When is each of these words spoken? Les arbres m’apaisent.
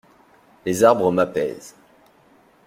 Les 0.65 0.83
arbres 0.83 1.11
m’apaisent. 1.11 1.75